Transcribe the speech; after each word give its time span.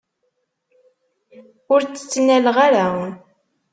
Ur 1.73 1.81
tt-ttnaleɣ 1.83 2.57
ara. 2.67 2.85